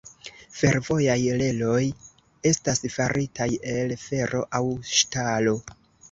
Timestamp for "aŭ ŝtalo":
4.61-5.55